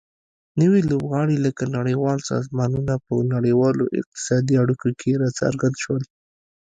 نوي 0.61 0.81
لوبغاړي 0.89 1.37
لکه 1.45 1.63
نړیوال 1.77 2.19
سازمانونه 2.31 2.93
په 3.05 3.13
نړیوالو 3.33 3.83
اقتصادي 3.99 4.55
اړیکو 4.63 4.89
کې 4.99 5.19
راڅرګند 5.21 5.75
شول 5.83 6.03